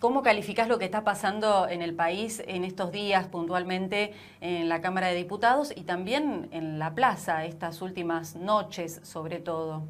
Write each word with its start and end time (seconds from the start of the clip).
¿Cómo 0.00 0.22
calificás 0.22 0.68
lo 0.68 0.78
que 0.78 0.84
está 0.84 1.02
pasando 1.02 1.68
en 1.68 1.82
el 1.82 1.92
país 1.92 2.40
en 2.46 2.62
estos 2.62 2.92
días 2.92 3.26
puntualmente 3.26 4.14
en 4.40 4.68
la 4.68 4.80
Cámara 4.80 5.08
de 5.08 5.16
Diputados 5.16 5.72
y 5.74 5.82
también 5.82 6.48
en 6.52 6.78
la 6.78 6.94
plaza, 6.94 7.44
estas 7.44 7.82
últimas 7.82 8.36
noches 8.36 9.00
sobre 9.02 9.40
todo? 9.40 9.82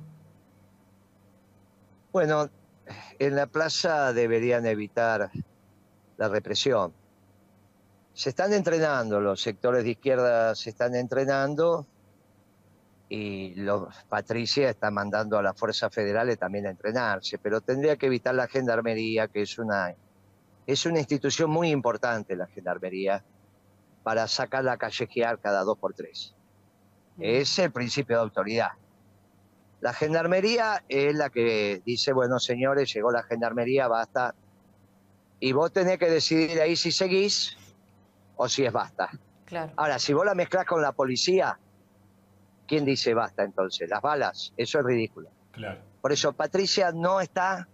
Bueno, 2.11 2.49
en 3.19 3.37
la 3.37 3.47
plaza 3.49 4.15
deberían 4.15 4.65
evitar 4.65 5.31
la 6.16 6.29
represión. 6.29 6.95
Se 8.14 8.30
están 8.30 8.54
entrenando, 8.54 9.20
los 9.20 9.43
sectores 9.43 9.84
de 9.84 9.90
izquierda 9.90 10.54
se 10.54 10.70
están 10.70 10.95
entrenando 10.95 11.86
y 13.09 13.54
los 13.54 13.95
Patricia 14.09 14.68
están 14.68 14.95
mandando 14.95 15.38
a 15.38 15.43
las 15.43 15.58
fuerzas 15.58 15.93
federales 15.95 16.38
también 16.38 16.66
a 16.66 16.70
entrenarse, 16.70 17.38
pero 17.38 17.61
tendría 17.61 17.96
que 17.96 18.07
evitar 18.07 18.34
la 18.34 18.48
gendarmería, 18.48 19.29
que 19.29 19.43
es 19.43 19.58
una, 19.58 19.95
es 20.66 20.84
una 20.84 20.98
institución 20.98 21.50
muy 21.50 21.71
importante 21.71 22.36
la 22.36 22.46
gendarmería, 22.46 23.25
para 24.02 24.26
sacarla 24.29 24.72
a 24.72 24.76
callejear 24.76 25.39
cada 25.39 25.64
dos 25.64 25.79
por 25.79 25.94
tres. 25.94 26.35
Es 27.18 27.58
el 27.58 27.72
principio 27.72 28.16
de 28.16 28.22
autoridad. 28.22 28.71
La 29.80 29.93
gendarmería 29.93 30.85
es 30.88 31.14
la 31.14 31.30
que 31.30 31.82
dice, 31.85 32.12
bueno, 32.12 32.38
señores, 32.38 32.92
llegó 32.92 33.11
la 33.11 33.22
gendarmería, 33.22 33.88
basta. 33.88 34.34
Y 35.41 35.52
vos 35.52 35.72
tenés 35.72 35.98
que 35.98 36.11
decidir 36.11 36.61
ahí 36.61 36.77
si 36.77 36.91
seguís 36.91 37.56
o 38.36 38.48
si 38.48 38.64
es 38.64 38.72
basta. 38.72 39.11
Claro. 39.44 39.72
Ahora, 39.77 39.98
si 39.98 40.12
vos 40.12 40.25
la 40.25 40.34
mezclás 40.34 40.64
con 40.64 40.80
la 40.80 40.92
policía, 40.92 41.58
¿quién 42.69 42.84
dice 42.84 43.14
basta 43.14 43.42
entonces? 43.42 43.89
Las 43.89 44.03
balas, 44.03 44.53
eso 44.56 44.78
es 44.78 44.84
ridículo. 44.84 45.31
Claro. 45.50 45.81
Por 46.00 46.12
eso 46.12 46.33
Patricia 46.33 46.92
no 46.92 47.20
está, 47.20 47.67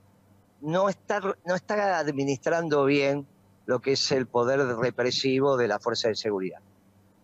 no 0.62 0.88
está, 0.88 1.20
no 1.44 1.54
está 1.54 1.98
administrando 1.98 2.86
bien 2.86 3.26
lo 3.66 3.80
que 3.80 3.92
es 3.92 4.12
el 4.12 4.26
poder 4.26 4.60
represivo 4.78 5.56
de 5.56 5.68
la 5.68 5.78
fuerza 5.78 6.08
de 6.08 6.14
seguridad. 6.14 6.60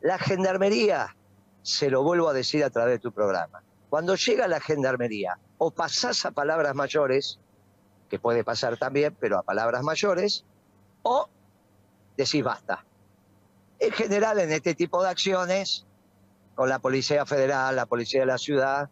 La 0.02 0.18
gendarmería, 0.18 1.16
se 1.62 1.90
lo 1.90 2.02
vuelvo 2.02 2.28
a 2.28 2.32
decir 2.32 2.64
a 2.64 2.70
través 2.70 2.94
de 2.94 2.98
tu 2.98 3.12
programa, 3.12 3.62
cuando 3.88 4.14
llega 4.14 4.48
la 4.48 4.60
gendarmería 4.60 5.38
o 5.58 5.70
pasás 5.70 6.24
a 6.26 6.30
palabras 6.30 6.74
mayores, 6.74 7.38
que 8.08 8.18
puede 8.18 8.44
pasar 8.44 8.76
también, 8.76 9.16
pero 9.18 9.38
a 9.38 9.42
palabras 9.42 9.82
mayores, 9.82 10.44
o 11.02 11.28
decís 12.16 12.42
basta. 12.42 12.84
En 13.78 13.92
general, 13.92 14.38
en 14.40 14.52
este 14.52 14.74
tipo 14.74 15.02
de 15.02 15.10
acciones, 15.10 15.86
con 16.60 16.68
la 16.68 16.78
Policía 16.78 17.24
Federal, 17.24 17.74
la 17.74 17.86
Policía 17.86 18.20
de 18.20 18.26
la 18.26 18.36
Ciudad, 18.36 18.90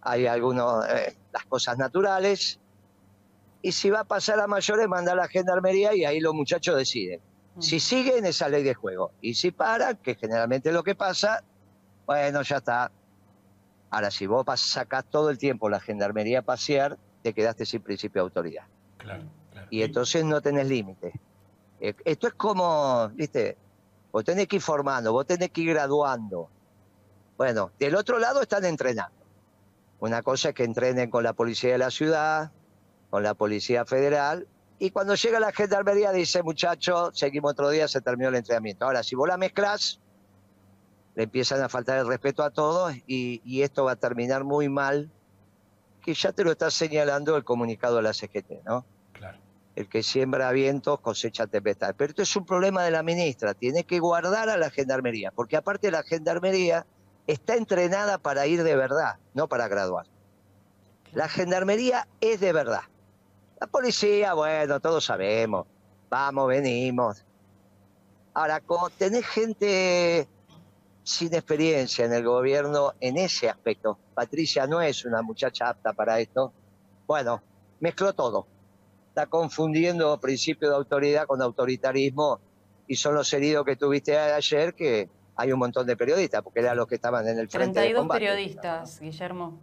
hay 0.00 0.26
algunas, 0.26 0.88
eh, 0.88 1.14
las 1.34 1.44
cosas 1.44 1.76
naturales, 1.76 2.58
y 3.60 3.72
si 3.72 3.90
va 3.90 4.00
a 4.00 4.04
pasar 4.04 4.40
a 4.40 4.46
mayores, 4.46 4.88
manda 4.88 5.12
a 5.12 5.14
la 5.14 5.28
gendarmería 5.28 5.94
y 5.94 6.06
ahí 6.06 6.18
los 6.18 6.32
muchachos 6.32 6.78
deciden. 6.78 7.20
Mm. 7.56 7.60
Si 7.60 7.78
siguen 7.78 8.24
esa 8.24 8.48
ley 8.48 8.62
de 8.62 8.72
juego, 8.72 9.12
y 9.20 9.34
si 9.34 9.50
paran, 9.50 9.98
que 9.98 10.14
generalmente 10.14 10.70
es 10.70 10.74
lo 10.74 10.82
que 10.82 10.94
pasa, 10.94 11.44
bueno, 12.06 12.40
ya 12.40 12.56
está. 12.56 12.90
Ahora, 13.90 14.10
si 14.10 14.26
vos 14.26 14.46
sacás 14.58 15.04
todo 15.10 15.28
el 15.28 15.36
tiempo 15.36 15.68
la 15.68 15.80
gendarmería 15.80 16.38
a 16.38 16.42
pasear, 16.42 16.96
te 17.22 17.34
quedaste 17.34 17.66
sin 17.66 17.82
principio 17.82 18.22
de 18.22 18.28
autoridad. 18.28 18.64
Claro, 18.96 19.24
Y 19.68 19.82
entonces 19.82 20.24
no 20.24 20.40
tenés 20.40 20.66
límite. 20.66 21.12
Eh, 21.80 21.92
esto 22.06 22.28
es 22.28 22.32
como, 22.32 23.10
viste, 23.10 23.58
vos 24.10 24.24
tenés 24.24 24.48
que 24.48 24.56
ir 24.56 24.62
formando, 24.62 25.12
vos 25.12 25.26
tenés 25.26 25.50
que 25.50 25.60
ir 25.60 25.74
graduando. 25.74 26.48
Bueno, 27.38 27.70
del 27.78 27.94
otro 27.94 28.18
lado 28.18 28.42
están 28.42 28.64
entrenando. 28.64 29.14
Una 30.00 30.22
cosa 30.22 30.48
es 30.48 30.54
que 30.56 30.64
entrenen 30.64 31.08
con 31.08 31.22
la 31.22 31.34
policía 31.34 31.70
de 31.70 31.78
la 31.78 31.92
ciudad, 31.92 32.50
con 33.10 33.22
la 33.22 33.34
policía 33.34 33.84
federal, 33.84 34.48
y 34.80 34.90
cuando 34.90 35.14
llega 35.14 35.38
la 35.38 35.52
gendarmería 35.52 36.10
dice, 36.10 36.42
muchacho, 36.42 37.10
seguimos 37.14 37.52
otro 37.52 37.70
día, 37.70 37.86
se 37.86 38.00
terminó 38.00 38.28
el 38.28 38.34
entrenamiento. 38.34 38.84
Ahora, 38.84 39.04
si 39.04 39.14
vos 39.14 39.28
la 39.28 39.36
mezclas, 39.36 40.00
le 41.14 41.24
empiezan 41.24 41.62
a 41.62 41.68
faltar 41.68 41.98
el 41.98 42.08
respeto 42.08 42.42
a 42.42 42.50
todos 42.50 42.94
y, 43.06 43.40
y, 43.44 43.62
esto 43.62 43.84
va 43.84 43.92
a 43.92 43.96
terminar 43.96 44.42
muy 44.42 44.68
mal, 44.68 45.08
que 46.04 46.14
ya 46.14 46.32
te 46.32 46.42
lo 46.42 46.50
está 46.50 46.72
señalando 46.72 47.36
el 47.36 47.44
comunicado 47.44 47.96
de 47.96 48.02
la 48.02 48.12
CGT, 48.12 48.64
¿no? 48.64 48.84
Claro. 49.12 49.38
El 49.76 49.88
que 49.88 50.02
siembra 50.02 50.50
vientos 50.50 50.98
cosecha 51.00 51.46
tempestad. 51.46 51.94
Pero 51.96 52.10
esto 52.10 52.22
es 52.22 52.36
un 52.36 52.46
problema 52.46 52.82
de 52.82 52.90
la 52.90 53.04
ministra, 53.04 53.54
tiene 53.54 53.84
que 53.84 54.00
guardar 54.00 54.48
a 54.48 54.56
la 54.56 54.70
gendarmería, 54.70 55.30
porque 55.30 55.56
aparte 55.56 55.92
la 55.92 56.02
gendarmería 56.02 56.84
está 57.28 57.56
entrenada 57.56 58.18
para 58.18 58.46
ir 58.46 58.64
de 58.64 58.74
verdad, 58.74 59.18
no 59.34 59.48
para 59.48 59.68
graduar. 59.68 60.06
La 61.12 61.28
gendarmería 61.28 62.08
es 62.20 62.40
de 62.40 62.52
verdad. 62.52 62.82
La 63.60 63.66
policía, 63.66 64.32
bueno, 64.32 64.80
todos 64.80 65.04
sabemos, 65.04 65.66
vamos, 66.08 66.48
venimos. 66.48 67.24
Ahora, 68.32 68.60
como 68.60 68.88
tenés 68.88 69.26
gente 69.26 70.26
sin 71.02 71.34
experiencia 71.34 72.06
en 72.06 72.14
el 72.14 72.24
gobierno 72.24 72.94
en 73.00 73.18
ese 73.18 73.48
aspecto, 73.48 73.98
Patricia 74.14 74.66
no 74.66 74.80
es 74.80 75.04
una 75.04 75.20
muchacha 75.20 75.68
apta 75.68 75.92
para 75.92 76.20
esto, 76.20 76.52
bueno, 77.06 77.42
mezcló 77.80 78.14
todo. 78.14 78.46
Está 79.08 79.26
confundiendo 79.26 80.18
principio 80.18 80.70
de 80.70 80.76
autoridad 80.76 81.26
con 81.26 81.42
autoritarismo 81.42 82.40
y 82.86 82.96
son 82.96 83.14
los 83.14 83.30
heridos 83.34 83.66
que 83.66 83.76
tuviste 83.76 84.16
ayer 84.18 84.74
que 84.74 85.10
hay 85.38 85.52
un 85.52 85.60
montón 85.60 85.86
de 85.86 85.96
periodistas, 85.96 86.42
porque 86.42 86.58
eran 86.58 86.76
los 86.76 86.88
que 86.88 86.96
estaban 86.96 87.26
en 87.28 87.38
el 87.38 87.48
frente 87.48 87.80
32 87.80 88.02
de 88.02 88.12
periodistas, 88.12 89.00
Guillermo. 89.00 89.56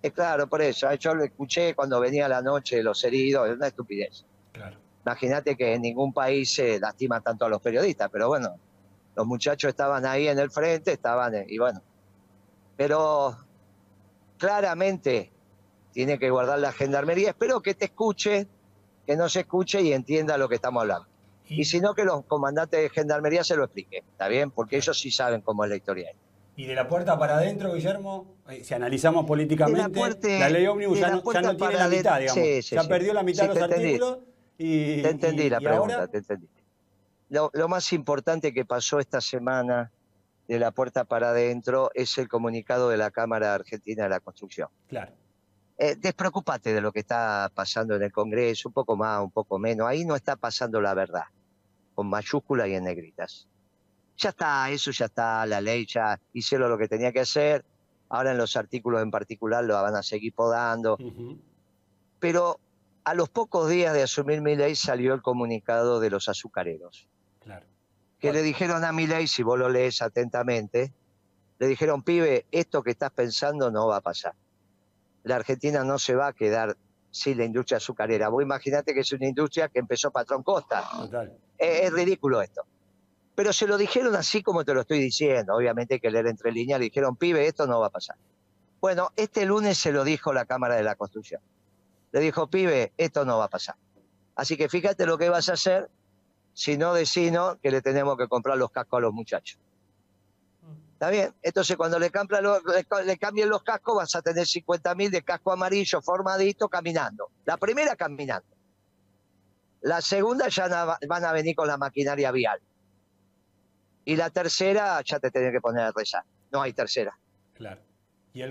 Es 0.00 0.12
claro, 0.12 0.46
por 0.46 0.62
eso. 0.62 0.92
Yo 0.94 1.14
lo 1.14 1.24
escuché 1.24 1.74
cuando 1.74 2.00
venía 2.00 2.26
la 2.26 2.40
noche 2.40 2.82
los 2.82 3.04
heridos, 3.04 3.50
es 3.50 3.56
una 3.56 3.66
estupidez. 3.66 4.24
Claro. 4.50 4.78
Imagínate 5.04 5.56
que 5.56 5.74
en 5.74 5.82
ningún 5.82 6.14
país 6.14 6.54
se 6.54 6.80
lastima 6.80 7.20
tanto 7.20 7.44
a 7.44 7.50
los 7.50 7.60
periodistas, 7.60 8.08
pero 8.10 8.28
bueno, 8.28 8.56
los 9.14 9.26
muchachos 9.26 9.68
estaban 9.68 10.06
ahí 10.06 10.26
en 10.26 10.38
el 10.38 10.50
frente, 10.50 10.92
estaban, 10.92 11.34
y 11.46 11.58
bueno. 11.58 11.82
Pero 12.74 13.36
claramente 14.38 15.30
tiene 15.92 16.18
que 16.18 16.30
guardar 16.30 16.60
la 16.60 16.72
gendarmería. 16.72 17.28
Espero 17.28 17.60
que 17.60 17.74
te 17.74 17.84
escuche, 17.84 18.46
que 19.06 19.16
no 19.16 19.28
se 19.28 19.40
escuche 19.40 19.82
y 19.82 19.92
entienda 19.92 20.38
lo 20.38 20.48
que 20.48 20.54
estamos 20.54 20.80
hablando. 20.80 21.11
Y, 21.56 21.64
si 21.64 21.80
no, 21.80 21.94
que 21.94 22.04
los 22.04 22.24
comandantes 22.24 22.80
de 22.80 22.90
gendarmería 22.90 23.44
se 23.44 23.56
lo 23.56 23.64
expliquen, 23.64 24.04
¿está 24.10 24.28
bien? 24.28 24.50
Porque 24.50 24.76
ellos 24.76 24.98
sí 24.98 25.10
saben 25.10 25.40
cómo 25.40 25.64
es 25.64 25.70
la 25.70 25.76
historia. 25.76 26.10
Y 26.56 26.66
de 26.66 26.74
la 26.74 26.86
puerta 26.86 27.18
para 27.18 27.36
adentro, 27.36 27.72
Guillermo, 27.74 28.36
eh, 28.48 28.62
si 28.62 28.74
analizamos 28.74 29.24
políticamente, 29.26 30.38
la, 30.38 30.50
ley 30.50 30.66
ómnibus 30.66 30.98
ya 30.98 31.10
no, 31.10 31.22
tiene 31.22 31.74
la 31.74 31.88
mitad, 31.88 32.20
digamos. 32.20 32.70
ya 32.70 32.84
perdió 32.84 33.14
la 33.14 33.22
mitad 33.22 33.48
de 33.48 33.54
los 33.54 33.62
artículos 33.62 34.18
y... 34.58 35.02
Te 35.02 35.10
entendí 35.10 35.48
la 35.48 35.60
pregunta, 35.60 36.06
te 36.08 36.18
entendí. 36.18 36.48
Lo, 37.30 37.50
lo, 37.54 37.68
más 37.68 37.92
importante 37.94 38.52
que 38.52 38.66
pasó 38.66 39.00
esta 39.00 39.22
semana 39.22 39.90
de 40.46 40.58
la 40.58 40.70
puerta 40.70 41.04
para 41.04 41.30
adentro 41.30 41.90
es 41.94 42.18
el 42.18 42.28
comunicado 42.28 42.90
de 42.90 42.98
la 42.98 43.10
Cámara 43.10 43.54
Argentina 43.54 44.02
de 44.02 44.10
la 44.10 44.20
Construcción. 44.20 44.68
Claro. 44.88 45.12
Eh, 45.78 45.96
despreocupate 45.96 46.72
de 46.72 46.80
lo 46.80 46.92
que 46.92 47.00
está 47.00 47.50
pasando 47.54 47.96
en 47.96 48.02
el 48.02 48.12
Congreso, 48.12 48.68
un 48.68 48.72
poco 48.72 48.96
más, 48.96 49.20
un 49.20 49.30
poco 49.30 49.58
menos. 49.58 49.88
Ahí 49.88 50.04
no 50.04 50.14
está 50.14 50.36
pasando 50.36 50.80
la 50.80 50.94
verdad, 50.94 51.24
con 52.02 52.10
mayúsculas 52.10 52.66
y 52.66 52.74
en 52.74 52.82
negritas. 52.82 53.46
Ya 54.16 54.30
está, 54.30 54.68
eso 54.70 54.90
ya 54.90 55.04
está, 55.04 55.46
la 55.46 55.60
ley 55.60 55.86
ya 55.86 56.20
hicieron 56.32 56.68
lo 56.68 56.76
que 56.76 56.88
tenía 56.88 57.12
que 57.12 57.20
hacer. 57.20 57.64
Ahora 58.08 58.32
en 58.32 58.38
los 58.38 58.56
artículos 58.56 59.00
en 59.02 59.12
particular 59.12 59.62
lo 59.62 59.80
van 59.80 59.94
a 59.94 60.02
seguir 60.02 60.34
podando. 60.34 60.98
Pero 62.18 62.58
a 63.04 63.14
los 63.14 63.28
pocos 63.28 63.70
días 63.70 63.94
de 63.94 64.02
asumir 64.02 64.42
mi 64.42 64.56
ley 64.56 64.74
salió 64.74 65.14
el 65.14 65.22
comunicado 65.22 66.00
de 66.00 66.10
los 66.10 66.28
azucareros. 66.28 67.08
Claro. 67.38 67.66
Que 68.18 68.32
le 68.32 68.42
dijeron 68.42 68.84
a 68.84 68.90
mi 68.90 69.06
ley, 69.06 69.28
si 69.28 69.44
vos 69.44 69.58
lo 69.58 69.68
lees 69.68 70.02
atentamente, 70.02 70.92
le 71.60 71.66
dijeron, 71.68 72.02
pibe, 72.02 72.46
esto 72.50 72.82
que 72.82 72.90
estás 72.90 73.12
pensando 73.12 73.70
no 73.70 73.86
va 73.86 73.98
a 73.98 74.00
pasar 74.00 74.34
la 75.24 75.36
Argentina 75.36 75.84
no 75.84 75.98
se 75.98 76.14
va 76.14 76.28
a 76.28 76.32
quedar 76.32 76.76
sin 77.10 77.38
la 77.38 77.44
industria 77.44 77.76
azucarera. 77.76 78.28
Vos 78.28 78.42
imaginate 78.42 78.94
que 78.94 79.00
es 79.00 79.12
una 79.12 79.26
industria 79.26 79.68
que 79.68 79.78
empezó 79.78 80.10
Patrón 80.10 80.42
Costa. 80.42 80.84
Es, 81.62 81.92
ridículo 81.92 82.42
esto. 82.42 82.62
Pero 83.36 83.52
se 83.52 83.68
lo 83.68 83.78
dijeron 83.78 84.16
así 84.16 84.42
como 84.42 84.64
te 84.64 84.74
lo 84.74 84.80
estoy 84.80 84.98
diciendo. 84.98 85.54
Obviamente 85.54 86.00
que 86.00 86.10
leer 86.10 86.26
entre 86.26 86.50
líneas 86.50 86.80
le 86.80 86.86
dijeron, 86.86 87.16
pibe, 87.16 87.46
esto 87.46 87.66
no 87.68 87.78
va 87.78 87.86
a 87.86 87.90
pasar. 87.90 88.16
Bueno, 88.80 89.10
este 89.14 89.46
lunes 89.46 89.78
se 89.78 89.92
lo 89.92 90.02
dijo 90.02 90.32
la 90.32 90.44
Cámara 90.44 90.74
de 90.74 90.82
la 90.82 90.96
Construcción. 90.96 91.40
Le 92.10 92.20
dijo, 92.20 92.48
pibe, 92.48 92.92
esto 92.96 93.24
no 93.24 93.38
va 93.38 93.44
a 93.44 93.48
pasar. 93.48 93.76
Así 94.34 94.56
que 94.56 94.68
fíjate 94.68 95.06
lo 95.06 95.18
que 95.18 95.28
vas 95.28 95.48
a 95.48 95.52
hacer 95.52 95.88
si 96.52 96.76
no 96.76 96.94
decino 96.94 97.58
que 97.62 97.70
le 97.70 97.80
tenemos 97.80 98.16
que 98.18 98.26
comprar 98.26 98.58
los 98.58 98.70
cascos 98.70 98.98
a 98.98 99.00
los 99.00 99.12
muchachos. 99.12 99.60
¿Está 100.94 101.10
bien? 101.10 101.32
Entonces, 101.42 101.76
cuando 101.76 101.98
le, 101.98 102.10
le, 103.06 103.18
cambien 103.18 103.48
los 103.48 103.62
cascos, 103.62 103.96
vas 103.96 104.14
a 104.16 104.22
tener 104.22 104.46
50.000 104.46 105.10
de 105.10 105.22
casco 105.22 105.52
amarillo 105.52 106.02
formadito 106.02 106.68
caminando. 106.68 107.30
La 107.44 107.56
primera 107.56 107.94
caminando. 107.94 108.46
La 109.82 110.00
segunda 110.00 110.48
ya 110.48 110.96
van 111.06 111.24
a 111.24 111.32
venir 111.32 111.54
con 111.56 111.66
la 111.66 111.76
maquinaria 111.76 112.30
vial. 112.30 112.60
Y 114.04 114.16
la 114.16 114.30
tercera 114.30 115.00
ya 115.04 115.18
te 115.18 115.30
tenés 115.30 115.52
que 115.52 115.60
poner 115.60 115.84
a 115.84 115.92
rezar. 115.92 116.24
No 116.50 116.62
hay 116.62 116.72
tercera. 116.72 117.18
Claro. 117.54 117.80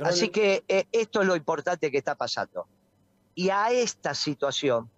Así 0.04 0.30
que 0.30 0.64
eh, 0.68 0.86
esto 0.92 1.22
es 1.22 1.28
lo 1.28 1.36
importante 1.36 1.90
que 1.90 1.98
está 1.98 2.16
pasando. 2.16 2.68
Y 3.34 3.50
a 3.50 3.72
esta 3.72 4.14
situación 4.14 4.90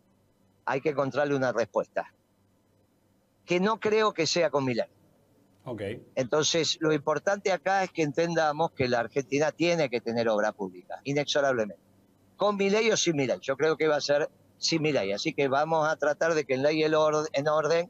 hay 0.66 0.82
que 0.82 0.90
encontrarle 0.90 1.36
una 1.36 1.52
respuesta. 1.52 2.14
Que 3.46 3.60
no 3.60 3.80
creo 3.80 4.14
que 4.14 4.26
sea 4.26 4.50
con 4.50 4.66
Milei. 4.66 4.88
Okay. 5.66 6.06
Entonces, 6.16 6.78
lo 6.82 6.92
importante 6.92 7.52
acá 7.52 7.84
es 7.84 7.92
que 7.92 8.02
entendamos 8.02 8.72
que 8.72 8.88
la 8.88 9.00
Argentina 9.00 9.52
tiene 9.52 9.90
que 9.90 10.02
tener 10.02 10.28
obra 10.28 10.52
pública, 10.52 11.00
inexorablemente. 11.06 11.82
Con 12.36 12.58
Milei 12.58 12.92
o 12.92 12.98
sin 12.98 13.16
Milei. 13.16 13.40
Yo 13.42 13.56
creo 13.56 13.78
que 13.78 13.88
va 13.88 13.98
a 13.98 14.02
ser 14.02 14.30
sin 14.64 14.82
Milei. 14.82 15.12
Así 15.12 15.34
que 15.34 15.48
vamos 15.48 15.88
a 15.88 15.96
tratar 15.98 16.34
de 16.34 16.46
que 16.46 16.54
en 16.56 16.64
ley 16.64 16.82
y 16.82 16.84
en 16.84 17.48
orden 17.48 17.90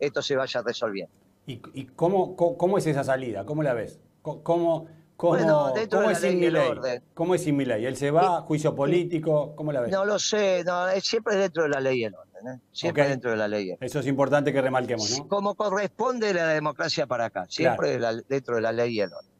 esto 0.00 0.22
se 0.22 0.36
vaya 0.36 0.62
resolviendo. 0.62 1.12
¿Y, 1.46 1.60
y 1.74 1.84
cómo, 1.86 2.34
cómo, 2.36 2.78
es 2.78 2.86
esa 2.86 3.04
salida? 3.04 3.44
¿Cómo 3.44 3.62
la 3.62 3.74
ves? 3.74 4.00
¿Cómo, 4.22 4.42
¿Cómo, 4.42 4.86
¿cómo 5.16 6.10
es 6.10 6.18
sin 6.18 6.40
ley? 6.52 7.00
¿Cómo 7.12 7.34
es 7.34 7.42
sin 7.42 7.56
mi 7.56 7.66
ley? 7.66 7.84
¿Él 7.84 7.96
se 7.96 8.10
va? 8.10 8.40
¿Juicio 8.40 8.74
político? 8.74 9.54
¿Cómo 9.54 9.70
la 9.70 9.82
ves? 9.82 9.92
No 9.92 10.04
lo 10.06 10.18
sé, 10.18 10.64
no, 10.64 10.88
es 10.88 11.04
siempre 11.04 11.36
dentro 11.36 11.64
de 11.64 11.68
la 11.68 11.80
ley 11.80 12.00
y 12.00 12.04
el 12.04 12.14
orden. 12.14 12.48
¿eh? 12.48 12.60
Siempre 12.72 13.06
dentro 13.08 13.30
de 13.30 13.36
la 13.36 13.46
ley. 13.46 13.76
Eso 13.80 14.00
es 14.00 14.06
importante 14.06 14.52
que 14.52 14.62
remarquemos, 14.62 15.18
¿no? 15.18 15.28
Como 15.28 15.54
corresponde 15.54 16.32
la 16.32 16.48
democracia 16.48 17.06
para 17.06 17.26
acá, 17.26 17.46
siempre 17.48 17.98
dentro 18.26 18.56
de 18.56 18.62
la 18.62 18.72
ley 18.72 18.96
y 18.96 19.00
el 19.02 19.12
orden. 19.12 19.30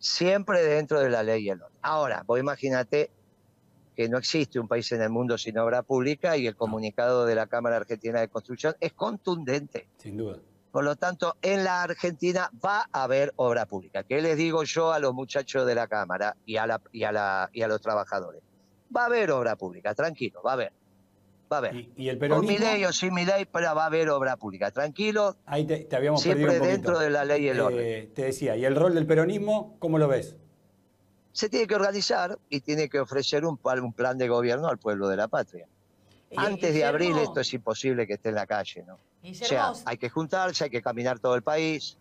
Siempre 0.00 0.62
dentro 0.64 1.00
de 1.00 1.10
la 1.10 1.22
ley 1.22 1.44
y 1.44 1.50
el 1.50 1.62
orden. 1.62 1.78
Ahora, 1.82 2.24
vos 2.26 2.40
imagínate 2.40 3.10
que 4.00 4.08
no 4.08 4.16
existe 4.16 4.58
un 4.58 4.66
país 4.66 4.90
en 4.92 5.02
el 5.02 5.10
mundo 5.10 5.36
sin 5.36 5.58
obra 5.58 5.82
pública 5.82 6.34
y 6.34 6.46
el 6.46 6.56
comunicado 6.56 7.26
de 7.26 7.34
la 7.34 7.48
Cámara 7.48 7.76
Argentina 7.76 8.18
de 8.18 8.28
Construcción 8.28 8.74
es 8.80 8.94
contundente. 8.94 9.88
Sin 9.98 10.16
duda. 10.16 10.38
Por 10.72 10.84
lo 10.84 10.96
tanto, 10.96 11.36
en 11.42 11.64
la 11.64 11.82
Argentina 11.82 12.50
va 12.64 12.88
a 12.90 13.02
haber 13.02 13.34
obra 13.36 13.66
pública. 13.66 14.02
¿Qué 14.04 14.22
les 14.22 14.38
digo 14.38 14.64
yo 14.64 14.94
a 14.94 15.00
los 15.00 15.12
muchachos 15.12 15.66
de 15.66 15.74
la 15.74 15.86
Cámara 15.86 16.34
y 16.46 16.56
a, 16.56 16.66
la, 16.66 16.80
y 16.92 17.04
a, 17.04 17.12
la, 17.12 17.50
y 17.52 17.60
a 17.60 17.68
los 17.68 17.82
trabajadores? 17.82 18.40
Va 18.96 19.02
a 19.02 19.04
haber 19.04 19.32
obra 19.32 19.54
pública, 19.56 19.94
tranquilo, 19.94 20.40
va 20.42 20.52
a 20.52 20.54
haber. 20.54 20.72
Va 21.52 21.56
a 21.56 21.58
haber. 21.58 21.88
¿Y, 21.98 22.08
el 22.08 22.16
peronismo? 22.16 22.46
Con 22.46 22.54
mi 22.54 22.58
ley 22.58 22.86
o 22.86 22.92
sin 22.94 23.12
mi 23.12 23.26
ley, 23.26 23.44
pero 23.52 23.74
va 23.74 23.82
a 23.82 23.86
haber 23.86 24.08
obra 24.08 24.38
pública, 24.38 24.70
tranquilo. 24.70 25.36
Ahí 25.44 25.66
te, 25.66 25.94
habíamos 25.94 26.22
Siempre 26.22 26.58
dentro 26.58 26.98
de 26.98 27.10
la 27.10 27.26
ley 27.26 27.44
y 27.44 27.48
el 27.48 27.58
eh, 27.58 27.60
orden. 27.60 28.14
Te 28.14 28.22
decía, 28.22 28.56
¿y 28.56 28.64
el 28.64 28.76
rol 28.76 28.94
del 28.94 29.04
peronismo, 29.04 29.76
cómo 29.78 29.98
lo 29.98 30.08
ves? 30.08 30.36
Se 31.32 31.48
tiene 31.48 31.66
que 31.66 31.74
organizar 31.74 32.38
y 32.48 32.60
tiene 32.60 32.88
que 32.88 32.98
ofrecer 32.98 33.44
un, 33.44 33.58
un 33.62 33.92
plan 33.92 34.18
de 34.18 34.28
gobierno 34.28 34.68
al 34.68 34.78
pueblo 34.78 35.08
de 35.08 35.16
la 35.16 35.28
patria. 35.28 35.66
Antes 36.36 36.74
de 36.74 36.84
abril 36.84 37.18
esto 37.18 37.40
es 37.40 37.52
imposible 37.54 38.06
que 38.06 38.14
esté 38.14 38.28
en 38.28 38.36
la 38.36 38.46
calle, 38.46 38.84
¿no? 38.86 38.98
o 39.22 39.34
sea, 39.34 39.72
hay 39.84 39.98
que 39.98 40.08
juntarse, 40.08 40.64
hay 40.64 40.70
que 40.70 40.80
caminar 40.80 41.18
todo 41.18 41.34
el 41.34 41.42
país, 41.42 41.98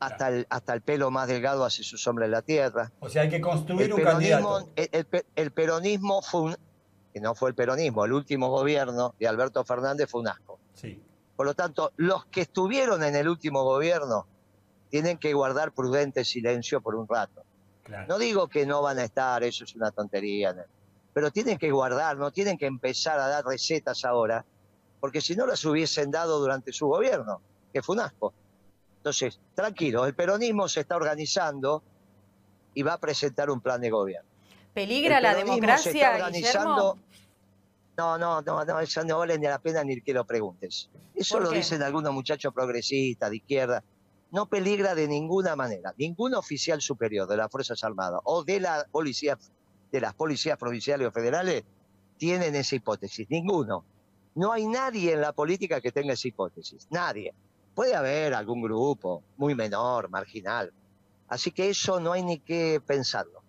hasta 0.00 0.28
el, 0.28 0.46
hasta 0.48 0.74
el 0.74 0.80
pelo 0.80 1.10
más 1.10 1.28
delgado 1.28 1.64
hace 1.64 1.82
su 1.82 1.96
sombra 1.96 2.24
en 2.26 2.30
la 2.30 2.42
tierra. 2.42 2.92
O 3.00 3.08
sea, 3.08 3.22
hay 3.22 3.28
que 3.28 3.40
construir 3.40 3.92
un 3.92 4.00
candidato. 4.00 4.68
El, 4.76 5.50
peronismo 5.50 6.22
fue 6.22 6.40
un, 6.40 6.56
que 7.12 7.20
no 7.20 7.34
fue 7.34 7.50
el 7.50 7.54
peronismo, 7.54 8.04
el 8.04 8.12
último 8.12 8.48
gobierno 8.48 9.14
de 9.18 9.26
Alberto 9.26 9.64
Fernández 9.64 10.08
fue 10.08 10.20
un 10.20 10.28
asco. 10.28 10.58
Sí. 10.74 11.02
Por 11.36 11.46
lo 11.46 11.54
tanto, 11.54 11.92
los 11.96 12.26
que 12.26 12.42
estuvieron 12.42 13.02
en 13.02 13.16
el 13.16 13.28
último 13.28 13.64
gobierno 13.64 14.26
tienen 14.90 15.18
que 15.18 15.32
guardar 15.34 15.72
prudente 15.72 16.24
silencio 16.24 16.80
por 16.80 16.94
un 16.94 17.06
rato. 17.06 17.44
No 18.06 18.18
digo 18.18 18.48
que 18.48 18.66
no 18.66 18.82
van 18.82 18.98
a 18.98 19.04
estar, 19.04 19.42
eso 19.42 19.64
es 19.64 19.74
una 19.74 19.90
tontería 19.90 20.54
pero 21.18 21.32
tienen 21.32 21.58
que 21.58 21.72
guardar, 21.72 22.16
no 22.16 22.30
tienen 22.30 22.56
que 22.56 22.66
empezar 22.66 23.18
a 23.18 23.26
dar 23.26 23.44
recetas 23.44 24.04
ahora, 24.04 24.44
porque 25.00 25.20
si 25.20 25.34
no 25.34 25.46
las 25.46 25.64
hubiesen 25.64 26.12
dado 26.12 26.38
durante 26.38 26.72
su 26.72 26.86
gobierno, 26.86 27.40
que 27.72 27.82
fue 27.82 27.96
un 27.96 28.02
asco. 28.02 28.32
Entonces, 28.98 29.40
tranquilo, 29.52 30.06
el 30.06 30.14
peronismo 30.14 30.68
se 30.68 30.78
está 30.82 30.94
organizando 30.94 31.82
y 32.72 32.84
va 32.84 32.92
a 32.92 32.98
presentar 32.98 33.50
un 33.50 33.60
plan 33.60 33.80
de 33.80 33.90
gobierno. 33.90 34.28
¿Peligra 34.72 35.20
la 35.20 35.34
democracia, 35.34 35.90
se 35.90 35.98
está 35.98 36.14
organizando... 36.14 36.98
No, 37.96 38.16
no, 38.16 38.40
no, 38.42 38.64
no, 38.64 38.78
eso 38.78 39.02
no 39.02 39.18
vale 39.18 39.36
ni 39.40 39.48
la 39.48 39.58
pena 39.58 39.82
ni 39.82 40.00
que 40.00 40.14
lo 40.14 40.24
preguntes. 40.24 40.88
Eso 41.16 41.40
lo 41.40 41.50
dicen 41.50 41.82
algunos 41.82 42.12
muchachos 42.12 42.54
progresistas, 42.54 43.30
de 43.30 43.38
izquierda. 43.38 43.82
No 44.30 44.46
peligra 44.46 44.94
de 44.94 45.08
ninguna 45.08 45.56
manera. 45.56 45.94
Ningún 45.96 46.34
oficial 46.34 46.80
superior 46.80 47.26
de 47.26 47.36
las 47.36 47.50
Fuerzas 47.50 47.82
Armadas 47.82 48.20
o 48.24 48.44
de 48.44 48.60
la 48.60 48.86
Policía 48.90 49.38
de 49.90 50.00
las 50.00 50.14
policías 50.14 50.58
provinciales 50.58 51.08
o 51.08 51.10
federales 51.10 51.64
tienen 52.16 52.54
esa 52.54 52.76
hipótesis. 52.76 53.28
Ninguno. 53.30 53.84
No 54.34 54.52
hay 54.52 54.66
nadie 54.66 55.14
en 55.14 55.20
la 55.20 55.32
política 55.32 55.80
que 55.80 55.92
tenga 55.92 56.12
esa 56.12 56.28
hipótesis. 56.28 56.86
Nadie. 56.90 57.32
Puede 57.74 57.94
haber 57.94 58.34
algún 58.34 58.60
grupo 58.60 59.22
muy 59.36 59.54
menor, 59.54 60.10
marginal. 60.10 60.72
Así 61.28 61.50
que 61.50 61.70
eso 61.70 62.00
no 62.00 62.12
hay 62.12 62.22
ni 62.22 62.38
que 62.38 62.80
pensarlo. 62.84 63.42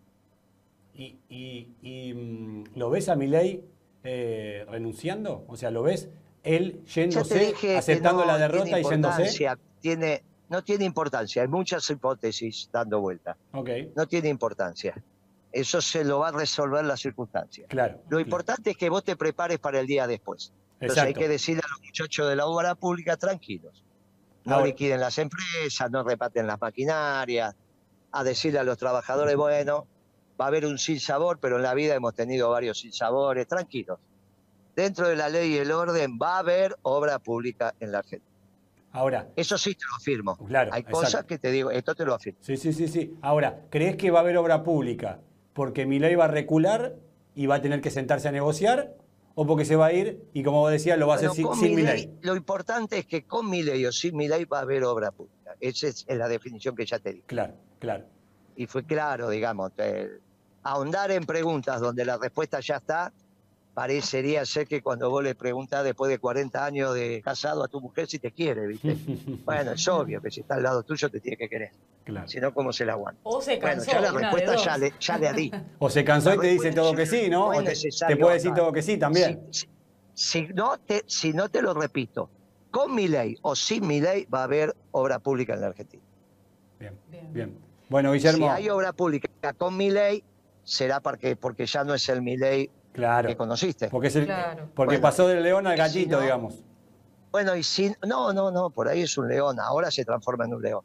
¿Y, 0.93 2.13
mm, 2.13 2.77
lo 2.77 2.89
ves 2.89 3.09
a 3.09 3.15
Milei 3.15 3.63
eh, 4.03 4.65
renunciando? 4.69 5.45
O 5.47 5.55
sea, 5.55 5.71
¿lo 5.71 5.83
ves 5.83 6.09
él 6.43 6.83
yéndose, 6.85 7.55
aceptando 7.77 8.25
la 8.25 8.37
derrota 8.37 8.79
y 8.79 8.83
yéndose? 8.83 9.57
Tiene, 9.79 10.23
no 10.49 10.63
tiene 10.63 10.85
importancia. 10.85 11.41
Hay 11.41 11.47
muchas 11.47 11.89
hipótesis 11.89 12.69
dando 12.71 12.99
vuelta. 12.99 13.37
Okay. 13.53 13.91
No 13.95 14.07
tiene 14.07 14.29
importancia 14.29 14.95
eso 15.51 15.81
se 15.81 16.03
lo 16.03 16.19
va 16.19 16.29
a 16.29 16.31
resolver 16.31 16.85
la 16.85 16.97
circunstancia. 16.97 17.65
Claro. 17.67 18.01
Lo 18.09 18.19
importante 18.19 18.71
es 18.71 18.77
que 18.77 18.89
vos 18.89 19.03
te 19.03 19.15
prepares 19.15 19.59
para 19.59 19.79
el 19.79 19.87
día 19.87 20.07
después. 20.07 20.53
Entonces 20.79 21.03
hay 21.03 21.13
que 21.13 21.27
decirle 21.27 21.61
a 21.65 21.69
los 21.69 21.81
muchachos 21.81 22.29
de 22.29 22.35
la 22.35 22.45
obra 22.45 22.75
pública 22.75 23.17
tranquilos. 23.17 23.83
No 24.45 24.65
liquiden 24.65 24.99
las 24.99 25.17
empresas, 25.17 25.91
no 25.91 26.03
repaten 26.03 26.47
las 26.47 26.59
maquinarias, 26.59 27.55
a 28.11 28.23
decirle 28.23 28.59
a 28.59 28.63
los 28.63 28.77
trabajadores, 28.77 29.35
bueno, 29.35 29.85
va 30.39 30.45
a 30.45 30.47
haber 30.47 30.65
un 30.65 30.77
sin 30.77 30.99
sabor, 30.99 31.39
pero 31.39 31.57
en 31.57 31.63
la 31.63 31.73
vida 31.73 31.93
hemos 31.93 32.15
tenido 32.15 32.49
varios 32.49 32.79
sin 32.79 32.93
sabores, 32.93 33.47
tranquilos. 33.47 33.99
Dentro 34.75 35.07
de 35.09 35.15
la 35.15 35.29
ley 35.29 35.53
y 35.53 35.57
el 35.57 35.71
orden 35.71 36.17
va 36.19 36.37
a 36.37 36.39
haber 36.39 36.77
obra 36.83 37.19
pública 37.19 37.75
en 37.79 37.91
la 37.91 37.99
Argentina. 37.99 38.28
Ahora. 38.91 39.29
Eso 39.35 39.57
sí 39.57 39.75
te 39.75 39.85
lo 39.89 39.95
afirmo. 39.95 40.37
Claro. 40.37 40.71
Hay 40.73 40.83
cosas 40.83 41.25
que 41.25 41.37
te 41.37 41.51
digo, 41.51 41.71
esto 41.71 41.95
te 41.95 42.05
lo 42.05 42.13
afirmo. 42.13 42.39
Sí, 42.41 42.57
sí, 42.57 42.73
sí, 42.73 42.87
sí. 42.87 43.15
Ahora, 43.21 43.65
¿crees 43.69 43.95
que 43.95 44.11
va 44.11 44.19
a 44.19 44.21
haber 44.21 44.37
obra 44.37 44.63
pública 44.63 45.19
porque 45.53 45.85
ley 45.85 46.15
va 46.15 46.25
a 46.25 46.29
recular 46.29 46.95
y 47.35 47.45
va 47.45 47.55
a 47.55 47.61
tener 47.61 47.81
que 47.81 47.91
sentarse 47.91 48.27
a 48.27 48.31
negociar 48.31 48.95
o 49.35 49.45
porque 49.45 49.65
se 49.65 49.75
va 49.75 49.87
a 49.87 49.93
ir 49.93 50.23
y 50.33 50.43
como 50.43 50.67
decía 50.69 50.97
lo 50.97 51.07
va 51.07 51.13
a 51.13 51.17
hacer 51.17 51.31
sin, 51.31 51.53
sin 51.53 51.85
ley. 51.85 52.17
Lo 52.21 52.35
importante 52.35 52.97
es 52.97 53.05
que 53.05 53.25
con 53.25 53.49
mi 53.49 53.63
ley 53.63 53.85
o 53.85 53.91
sin 53.91 54.15
mi 54.15 54.27
ley 54.27 54.45
va 54.45 54.59
a 54.59 54.61
haber 54.61 54.83
obra 54.83 55.11
pública. 55.11 55.55
Esa 55.59 55.87
es 55.87 56.05
la 56.07 56.27
definición 56.27 56.75
que 56.75 56.85
ya 56.85 56.99
te 56.99 57.13
di. 57.13 57.21
Claro, 57.21 57.53
claro. 57.79 58.05
Y 58.55 58.65
fue 58.65 58.85
claro, 58.85 59.29
digamos, 59.29 59.71
ahondar 60.63 61.11
en 61.11 61.25
preguntas 61.25 61.79
donde 61.79 62.05
la 62.05 62.17
respuesta 62.17 62.59
ya 62.59 62.77
está, 62.77 63.13
parecería 63.73 64.45
ser 64.45 64.67
que 64.67 64.81
cuando 64.81 65.09
vos 65.09 65.23
le 65.23 65.35
preguntás 65.35 65.83
después 65.83 66.09
de 66.09 66.19
40 66.19 66.65
años 66.65 66.93
de 66.93 67.21
casado 67.23 67.63
a 67.63 67.67
tu 67.67 67.79
mujer 67.79 68.07
si 68.07 68.19
te 68.19 68.31
quiere, 68.31 68.67
¿viste? 68.67 68.97
bueno, 69.45 69.71
es 69.71 69.87
obvio 69.87 70.21
que 70.21 70.31
si 70.31 70.41
está 70.41 70.55
al 70.55 70.63
lado 70.63 70.83
tuyo 70.83 71.09
te 71.09 71.19
tiene 71.19 71.37
que 71.37 71.49
querer. 71.49 71.71
Claro. 72.03 72.27
Si 72.27 72.39
no, 72.39 72.53
¿cómo 72.53 72.73
se 72.73 72.85
la 72.85 72.93
aguanta? 72.93 73.21
O 73.23 73.41
se 73.41 73.59
cansó. 73.59 73.85
Bueno, 73.85 74.01
ya 74.01 74.11
la 74.11 74.19
respuesta 74.19 74.55
ya 74.55 74.77
le, 74.77 74.93
ya 74.99 75.17
le 75.17 75.33
di. 75.33 75.51
O 75.79 75.89
se 75.89 76.03
cansó 76.03 76.33
y 76.33 76.39
te 76.39 76.47
dice 76.47 76.71
todo 76.71 76.93
que 76.93 77.05
sí, 77.05 77.29
¿no? 77.29 77.51
te, 77.63 77.73
te, 78.07 78.17
puede 78.17 78.35
decir 78.35 78.53
todo 78.53 78.71
que 78.71 78.81
sí 78.81 78.97
también. 78.97 79.47
Si, 80.13 80.47
no 80.47 80.77
te, 80.79 81.03
si 81.05 81.31
no 81.31 81.49
te 81.49 81.61
lo 81.61 81.73
repito, 81.73 82.29
con 82.71 82.93
mi 82.93 83.07
ley 83.07 83.37
o 83.41 83.55
sin 83.55 83.87
mi 83.87 84.01
ley 84.01 84.25
va 84.25 84.41
a 84.41 84.43
haber 84.43 84.75
obra 84.91 85.19
pública 85.19 85.53
en 85.53 85.61
la 85.61 85.67
Argentina. 85.67 86.03
Bien, 86.79 86.97
bien. 87.31 87.57
Bueno, 87.89 88.11
Guillermo. 88.11 88.45
Si 88.45 88.51
hay 88.51 88.69
obra 88.69 88.93
pública 88.93 89.29
con 89.53 89.77
mi 89.77 89.89
ley, 89.89 90.23
será 90.63 90.99
porque, 90.99 91.35
porque 91.35 91.65
ya 91.65 91.83
no 91.83 91.93
es 91.93 92.07
el 92.09 92.21
mi 92.21 92.37
ley 92.37 92.69
claro. 92.93 93.27
que 93.29 93.37
conociste. 93.37 93.89
Porque, 93.89 94.27
porque 94.75 94.99
pasó 94.99 95.27
del 95.27 95.43
león 95.43 95.67
al 95.67 95.77
gallito, 95.77 96.19
digamos. 96.19 96.63
Bueno, 97.31 97.55
y 97.55 97.63
si. 97.63 97.93
No, 98.07 98.33
no, 98.33 98.51
no, 98.51 98.69
por 98.69 98.87
ahí 98.87 99.01
es 99.03 99.17
un 99.17 99.27
león. 99.27 99.59
Ahora 99.59 99.91
se 99.91 100.03
transforma 100.03 100.45
en 100.45 100.53
un 100.53 100.61
león. 100.61 100.83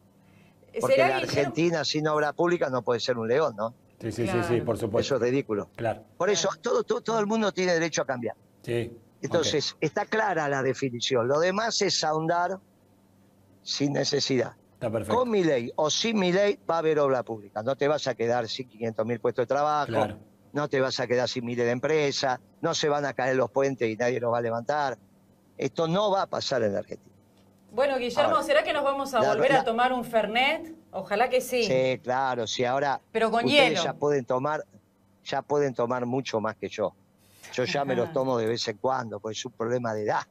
Porque 0.81 0.99
la 0.99 1.17
Argentina 1.19 1.85
sin 1.85 2.07
obra 2.09 2.33
pública 2.33 2.69
no 2.69 2.83
puede 2.83 3.01
ser 3.01 3.17
un 3.17 3.29
león, 3.29 3.55
¿no? 3.57 3.75
Sí, 4.01 4.13
sí, 4.13 4.27
sí, 4.27 4.39
sí, 4.49 4.61
por 4.61 4.77
supuesto. 4.77 5.15
Eso 5.15 5.25
es 5.25 5.31
ridículo. 5.31 5.71
Claro. 5.77 6.03
Por 6.17 6.29
eso, 6.29 6.51
todo, 6.61 6.83
todo, 6.83 7.21
el 7.21 7.27
mundo 7.27 7.53
tiene 7.53 7.73
derecho 7.73 8.03
a 8.03 8.07
cambiar. 8.07 8.37
Sí. 8.63 8.99
Entonces, 9.23 9.77
está 9.81 10.05
clara 10.05 10.49
la 10.49 10.63
definición. 10.63 11.27
Lo 11.29 11.39
demás 11.39 11.81
es 11.81 12.03
ahondar 12.05 12.59
sin 13.63 13.95
necesidad. 13.95 14.57
Está 14.75 14.91
perfecto. 14.91 15.17
Con 15.17 15.31
mi 15.31 15.45
ley 15.45 15.73
o 15.77 15.89
sin 15.89 16.19
mi 16.19 16.33
ley 16.33 16.59
va 16.69 16.77
a 16.77 16.79
haber 16.79 16.99
obra 16.99 17.23
pública. 17.23 17.63
No 17.63 17.77
te 17.77 17.89
vas 17.89 18.07
a 18.07 18.15
quedar 18.15 18.49
sin 18.49 18.69
500 18.69 19.07
mil 19.07 19.21
puestos 19.21 19.45
de 19.45 19.47
trabajo. 19.47 19.87
Claro. 19.87 20.19
No 20.55 20.69
te 20.69 20.81
vas 20.81 21.01
a 21.01 21.07
quedar 21.09 21.29
sin 21.29 21.45
miles 21.45 21.67
de 21.67 21.73
empresas. 21.73 22.39
No 22.63 22.75
se 22.75 22.89
van 22.89 23.05
a 23.05 23.13
caer 23.13 23.35
los 23.35 23.51
puentes 23.51 23.91
y 23.91 23.97
nadie 23.97 24.21
los 24.21 24.33
va 24.33 24.39
a 24.39 24.41
levantar. 24.41 24.97
Esto 25.59 25.89
no 25.89 26.13
va 26.13 26.23
a 26.23 26.27
pasar 26.27 26.63
en 26.63 26.73
la 26.73 26.79
Argentina. 26.79 27.13
Bueno, 27.73 27.99
Guillermo, 27.99 28.41
¿será 28.45 28.63
que 28.63 28.73
nos 28.73 28.85
vamos 28.85 29.13
a 29.15 29.21
volver 29.21 29.53
a 29.53 29.65
tomar 29.65 29.93
un 29.93 30.05
Fernet? 30.05 30.73
Ojalá 30.93 31.29
que 31.29 31.41
sí. 31.41 31.65
Sí, 31.65 31.99
claro, 32.01 32.47
sí, 32.47 32.65
ahora 32.65 33.01
Pero 33.11 33.33
con 33.33 33.45
ustedes 33.45 33.83
ya 33.83 33.95
pueden 33.95 34.25
tomar, 34.25 34.65
ya 35.25 35.43
pueden 35.43 35.75
tomar 35.75 36.07
mucho 36.07 36.41
más 36.41 36.55
que 36.55 36.69
yo. 36.69 36.95
Yo 37.53 37.65
ya 37.65 37.85
me 37.85 37.97
los 37.97 38.13
tomo 38.13 38.39
de 38.39 38.47
vez 38.47 38.67
en 38.69 38.77
cuando, 38.77 39.19
porque 39.19 39.37
es 39.37 39.45
un 39.45 39.53
problema 39.53 39.93
de 39.93 40.05
edad. 40.05 40.23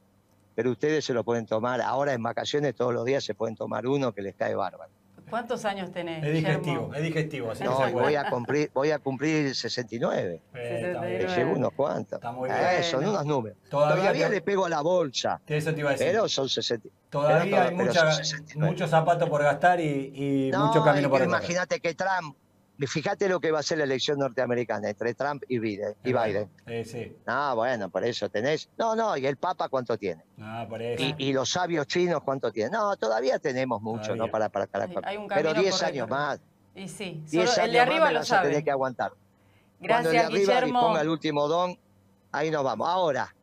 Pero 0.54 0.70
ustedes 0.70 1.04
se 1.04 1.12
lo 1.12 1.22
pueden 1.22 1.44
tomar, 1.44 1.82
ahora 1.82 2.14
en 2.14 2.22
vacaciones 2.22 2.74
todos 2.74 2.94
los 2.94 3.04
días 3.04 3.22
se 3.22 3.34
pueden 3.34 3.56
tomar 3.56 3.86
uno 3.86 4.12
que 4.12 4.22
les 4.22 4.34
cae 4.34 4.54
bárbaro. 4.54 4.90
¿Cuántos 5.30 5.64
años 5.64 5.90
tenés? 5.90 6.22
Es 6.24 6.32
digestivo, 6.32 6.62
Guillermo? 6.88 6.94
es 6.94 7.02
digestivo. 7.02 7.50
Así 7.50 7.64
No, 7.64 7.78
que 7.84 7.92
voy 7.92 8.14
a 8.14 8.28
cumplir, 8.30 8.70
voy 8.74 8.90
a 8.90 8.98
cumplir 8.98 9.54
69. 9.54 10.40
Eh, 10.54 11.26
llevo 11.36 11.52
unos 11.54 11.72
cuantos. 11.72 12.18
Está 12.18 12.30
muy 12.32 12.48
Eh, 12.50 12.52
bien. 12.52 12.84
son 12.84 13.06
unos 13.06 13.24
números. 13.24 13.58
Todavía 13.68 13.96
Todavía, 14.02 14.26
te- 14.28 14.34
le 14.34 14.40
pego 14.42 14.66
a 14.66 14.68
la 14.68 14.80
bolsa, 14.82 15.40
Eso 15.46 15.72
te 15.74 15.80
iba 15.80 15.90
a 15.90 15.92
decir. 15.92 16.06
pero 16.08 16.28
son 16.28 16.48
60. 16.48 16.88
Todavía 17.10 17.42
pero- 17.44 17.56
hay 17.70 17.76
pero 17.76 17.84
mucha- 17.88 18.00
son 18.12 18.24
69. 18.24 18.70
muchos 18.72 18.90
zapatos 18.90 19.28
por 19.28 19.42
gastar 19.42 19.80
y, 19.80 20.12
y 20.14 20.50
No, 20.52 20.66
mucho 20.66 20.84
camino 20.84 21.08
por 21.08 21.20
recorrer. 21.20 21.40
Imagínate 21.40 21.80
que 21.80 21.94
Trump, 21.94 22.36
fíjate 22.86 23.28
lo 23.28 23.40
que 23.40 23.50
va 23.52 23.60
a 23.60 23.62
ser 23.62 23.78
la 23.78 23.84
elección 23.84 24.18
norteamericana 24.18 24.90
entre 24.90 25.14
Trump 25.14 25.42
y 25.48 25.58
Biden. 25.58 25.94
Y 26.04 26.12
Biden. 26.12 26.50
Eh, 26.66 26.84
sí. 26.84 27.16
No, 27.26 27.54
bueno, 27.56 27.88
por 27.88 28.04
eso 28.04 28.28
tenés. 28.28 28.68
No, 28.76 28.96
no, 28.96 29.16
y 29.16 29.26
el 29.26 29.36
Papa 29.36 29.68
cuánto 29.68 29.96
tiene. 29.96 30.24
Ah, 30.40 30.66
por 30.68 30.82
eso. 30.82 31.02
Y, 31.02 31.14
y 31.18 31.32
los 31.32 31.50
sabios 31.50 31.86
chinos 31.86 32.22
cuánto 32.24 32.50
tienen. 32.52 32.72
No, 32.72 32.96
todavía 32.96 33.38
tenemos 33.38 33.80
mucho, 33.80 34.02
Todavía. 34.02 34.24
¿no? 34.26 34.30
Para, 34.30 34.48
para, 34.48 34.66
para, 34.66 34.84
Hay- 34.86 34.96
hay 35.04 35.16
un 35.16 35.28
pero 35.28 35.50
camino 35.50 35.62
10 35.62 35.76
por 35.78 35.84
años 35.84 36.08
más. 36.08 36.40
Y 36.74 36.88
sí, 36.88 37.22
10 37.30 37.30
solo 37.30 37.40
años 37.42 37.58
el 37.66 37.72
de 37.72 37.80
arriba 37.80 38.10
lo 38.12 38.24
sabe. 38.24 38.64
que 38.64 38.70
aguantar. 38.70 39.12
Cuando 39.78 40.08
el 40.10 40.14
de 40.16 40.20
arriba 40.20 40.38
Guillermo. 40.38 40.78
disponga 40.80 41.00
el 41.02 41.08
último 41.08 41.46
don, 41.48 41.78
ahí 42.32 42.50
nos 42.50 42.64
vamos. 42.64 42.88
Ahora, 42.88 43.34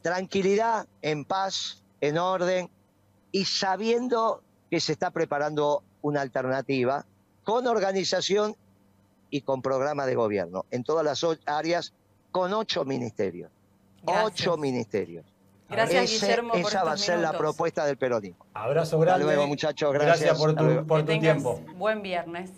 tranquilidad, 0.00 0.86
en 1.02 1.24
paz, 1.24 1.82
en 2.00 2.18
orden 2.18 2.68
y 3.30 3.44
sabiendo 3.44 4.42
que 4.70 4.80
se 4.80 4.92
está 4.92 5.10
preparando 5.10 5.82
una 6.00 6.20
alternativa 6.22 7.04
con 7.44 7.66
organización 7.66 8.56
y 9.32 9.40
con 9.40 9.62
programa 9.62 10.06
de 10.06 10.14
gobierno 10.14 10.66
en 10.70 10.84
todas 10.84 11.04
las 11.04 11.26
áreas 11.46 11.92
con 12.30 12.52
ocho 12.52 12.84
ministerios. 12.84 13.50
Gracias. 14.04 14.24
Ocho 14.26 14.56
ministerios. 14.58 15.24
Gracias, 15.70 16.04
Ese- 16.04 16.26
Guillermo, 16.26 16.50
por 16.52 16.60
esa 16.60 16.84
va 16.84 16.92
a 16.92 16.96
ser 16.98 17.18
la 17.18 17.32
propuesta 17.32 17.86
del 17.86 17.96
peronismo. 17.96 18.44
Abrazo 18.52 18.96
Hasta 18.96 19.06
grande. 19.06 19.24
luego, 19.24 19.46
muchachos. 19.46 19.90
Gracias 19.94 20.18
Gracias. 20.20 20.38
por 20.38 20.50
Hasta 20.50 20.80
tu, 20.82 20.86
por 20.86 21.04
tiempo. 21.04 21.60
Buen 21.76 22.02
viernes. 22.02 22.50